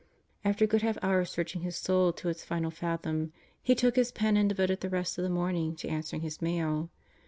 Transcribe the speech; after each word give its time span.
After 0.43 0.65
a 0.65 0.67
good 0.67 0.81
half 0.81 0.97
hour 1.03 1.19
of 1.19 1.29
searching 1.29 1.61
his 1.61 1.75
soul 1.75 2.11
to 2.13 2.27
its 2.27 2.43
final 2.43 2.71
fathom 2.71 3.33
he 3.61 3.75
took 3.75 3.95
his 3.97 4.11
pen 4.11 4.35
and 4.35 4.49
devoted 4.49 4.81
the 4.81 4.89
rest 4.89 5.19
of 5.19 5.23
the 5.23 5.29
morning 5.29 5.75
to 5.75 5.87
answering 5.89 6.23
his 6.23 6.41
mail. 6.41 6.89